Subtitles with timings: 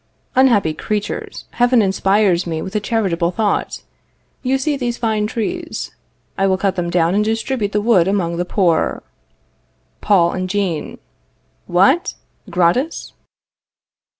[0.33, 3.83] Unhappy creatures, Heaven inspires me with a charitable thought.
[4.41, 5.91] You see these fine trees.
[6.39, 9.03] I will cut them down and distribute the wood among the poor.
[10.01, 10.97] Paul and Jean.
[11.67, 12.15] What!
[12.49, 13.13] gratis?